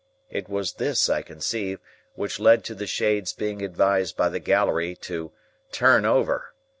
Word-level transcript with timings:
It 0.31 0.49
was 0.49 0.73
this, 0.73 1.09
I 1.09 1.21
conceive, 1.21 1.79
which 2.15 2.39
led 2.39 2.63
to 2.63 2.73
the 2.73 2.87
Shade's 2.87 3.33
being 3.33 3.61
advised 3.61 4.17
by 4.17 4.29
the 4.29 4.39
gallery 4.39 4.95
to 5.01 5.31
"turn 5.71 6.05
over!" 6.07 6.55